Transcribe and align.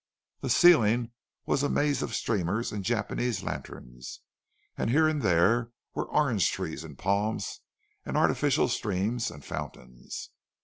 The 0.39 0.49
ceiling 0.49 1.11
was 1.45 1.61
a 1.61 1.69
maze 1.69 2.01
of 2.01 2.15
streamers 2.15 2.71
and 2.71 2.83
Japanese 2.83 3.43
lanterns, 3.43 4.21
and 4.75 4.89
here 4.89 5.07
and 5.07 5.21
there 5.21 5.69
were 5.93 6.05
orange 6.09 6.49
trees 6.51 6.83
and 6.83 6.97
palms 6.97 7.59
and 8.03 8.17
artificial 8.17 8.67
streams 8.67 9.29
and 9.29 9.45
fountains. 9.45 10.31